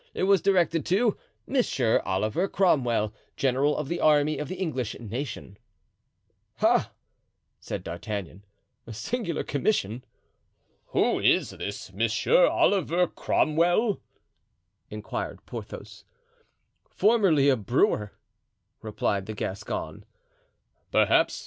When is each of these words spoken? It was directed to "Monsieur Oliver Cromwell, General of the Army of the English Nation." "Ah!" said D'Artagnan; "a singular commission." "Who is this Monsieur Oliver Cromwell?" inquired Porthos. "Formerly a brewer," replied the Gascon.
It 0.15 0.23
was 0.23 0.41
directed 0.41 0.83
to 0.87 1.15
"Monsieur 1.45 1.99
Oliver 2.05 2.47
Cromwell, 2.47 3.13
General 3.37 3.77
of 3.77 3.87
the 3.87 3.99
Army 3.99 4.39
of 4.39 4.47
the 4.47 4.55
English 4.55 4.99
Nation." 4.99 5.57
"Ah!" 6.59 6.91
said 7.59 7.83
D'Artagnan; 7.83 8.43
"a 8.87 8.93
singular 8.93 9.43
commission." 9.43 10.03
"Who 10.87 11.19
is 11.19 11.51
this 11.51 11.93
Monsieur 11.93 12.47
Oliver 12.47 13.05
Cromwell?" 13.05 14.01
inquired 14.89 15.45
Porthos. 15.45 16.03
"Formerly 16.89 17.47
a 17.49 17.55
brewer," 17.55 18.13
replied 18.81 19.27
the 19.27 19.35
Gascon. 19.35 20.03